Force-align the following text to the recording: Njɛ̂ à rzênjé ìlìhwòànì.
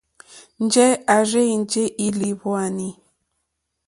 Njɛ̂ 0.63 0.87
à 1.15 1.15
rzênjé 1.27 1.83
ìlìhwòànì. 2.07 2.89